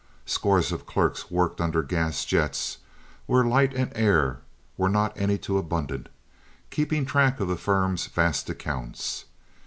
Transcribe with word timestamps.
Scores 0.25 0.71
of 0.71 0.87
clerks 0.87 1.29
worked 1.29 1.61
under 1.61 1.83
gas 1.83 2.25
jets, 2.25 2.79
where 3.27 3.43
light 3.43 3.75
and 3.75 3.91
air 3.93 4.39
were 4.75 4.89
not 4.89 5.15
any 5.15 5.37
too 5.37 5.59
abundant, 5.59 6.09
keeping 6.71 7.05
track 7.05 7.39
of 7.39 7.47
the 7.47 7.55
firm's 7.55 8.07
vast 8.07 8.49
accounts. 8.49 9.25